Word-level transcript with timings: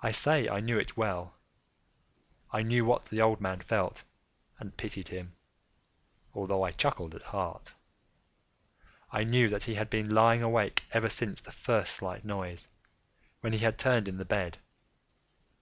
I 0.00 0.10
say 0.10 0.48
I 0.48 0.58
knew 0.58 0.76
it 0.76 0.96
well. 0.96 1.34
I 2.50 2.62
knew 2.62 2.84
what 2.84 3.04
the 3.04 3.20
old 3.22 3.40
man 3.40 3.60
felt, 3.60 4.02
and 4.58 4.76
pitied 4.76 5.06
him, 5.06 5.36
although 6.34 6.64
I 6.64 6.72
chuckled 6.72 7.14
at 7.14 7.22
heart. 7.22 7.72
I 9.12 9.22
knew 9.22 9.48
that 9.48 9.62
he 9.62 9.76
had 9.76 9.88
been 9.88 10.10
lying 10.10 10.42
awake 10.42 10.82
ever 10.90 11.08
since 11.08 11.40
the 11.40 11.52
first 11.52 11.94
slight 11.94 12.24
noise, 12.24 12.66
when 13.40 13.52
he 13.52 13.60
had 13.60 13.78
turned 13.78 14.08
in 14.08 14.16
the 14.16 14.24
bed. 14.24 14.58